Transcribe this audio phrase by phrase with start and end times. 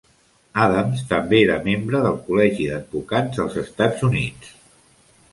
[0.61, 4.49] Adams també era membre del Col·legi d'Advocats dels Estatus Units.